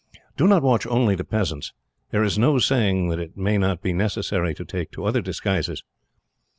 "Do 0.35 0.47
not 0.47 0.63
watch 0.63 0.87
only 0.87 1.13
the 1.13 1.23
peasants. 1.23 1.73
There 2.09 2.23
is 2.23 2.35
no 2.39 2.57
saying 2.57 3.09
that 3.09 3.19
it 3.19 3.37
may 3.37 3.59
not 3.59 3.83
be 3.83 3.93
necessary 3.93 4.55
to 4.55 4.65
take 4.65 4.89
to 4.93 5.05
other 5.05 5.21
disguises. 5.21 5.83